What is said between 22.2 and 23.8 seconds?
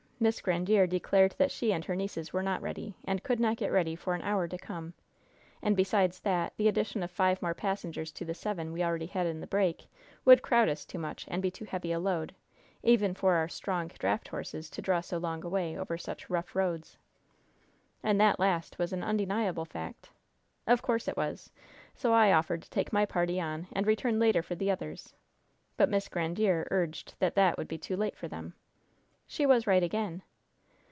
offered to take my party on